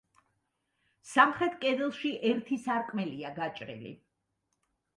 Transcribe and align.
სამხრეთ 1.09 1.59
კედელში 1.65 2.13
ერთი 2.31 2.59
სარკმელია 2.65 3.35
გაჭრილი. 3.39 3.95